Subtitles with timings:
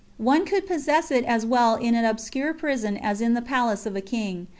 [0.17, 3.95] One could possess it as well in an obscure prison as in the palace of
[3.95, 4.47] a king.